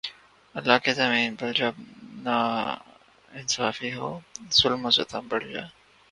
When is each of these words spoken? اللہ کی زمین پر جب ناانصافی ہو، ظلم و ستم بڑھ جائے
اللہ 0.55 0.77
کی 0.83 0.91
زمین 0.93 1.35
پر 1.35 1.51
جب 1.53 1.73
ناانصافی 2.23 3.91
ہو، 3.93 4.09
ظلم 4.51 4.81
و 4.85 4.91
ستم 4.91 5.23
بڑھ 5.27 5.45
جائے 5.47 5.67